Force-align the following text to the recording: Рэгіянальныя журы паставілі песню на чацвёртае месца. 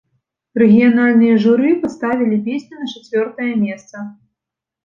Рэгіянальныя 0.61 1.35
журы 1.43 1.73
паставілі 1.83 2.39
песню 2.47 2.75
на 2.85 2.91
чацвёртае 2.97 3.51
месца. 3.67 3.97